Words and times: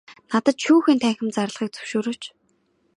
Надад 0.31 0.57
шүүхийн 0.65 0.99
танхим 1.01 1.29
зарлахыг 1.35 1.71
зөвшөөрөөч. 1.73 2.21